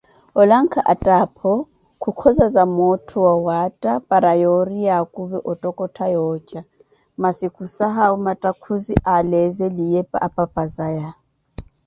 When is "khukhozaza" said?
2.01-2.63